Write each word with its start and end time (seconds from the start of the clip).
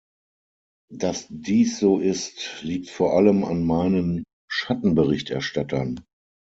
Dass 0.91 1.27
dies 1.29 1.77
so 1.79 1.99
ist, 1.99 2.57
liegt 2.63 2.89
vor 2.89 3.13
allem 3.15 3.43
an 3.43 3.63
meinen 3.63 4.23
Schattenberichterstattern. 4.49 6.03